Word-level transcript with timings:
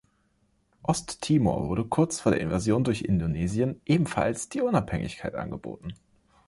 Ost-Timor 0.81 1.67
wurde 1.67 1.85
kurz 1.85 2.21
vor 2.21 2.31
der 2.31 2.41
Invasion 2.41 2.83
durch 2.83 3.03
Indonesien 3.03 3.79
ebenfalls 3.85 4.49
die 4.49 4.61
Unabhängigkeit 4.61 5.35
angeboten. 5.35 5.93